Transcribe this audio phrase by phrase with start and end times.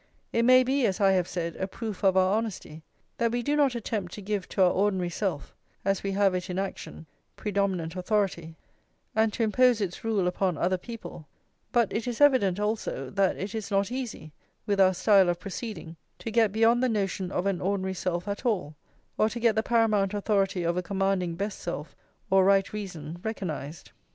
[0.33, 2.81] It may be, as I have said, a proof of our honesty
[3.19, 5.53] that we do not attempt to give to our ordinary self,
[5.85, 8.55] as we have it in action, predominant authority,
[9.15, 11.27] and to impose its rule upon other people;
[11.71, 14.33] but it is evident, also, that it is not easy,
[14.65, 18.43] with our style of proceeding, to get beyond the notion of an ordinary self at
[18.43, 18.75] all,
[19.19, 21.95] or to get the paramount authority of a commanding best self,
[22.31, 23.91] or right reason, recognised.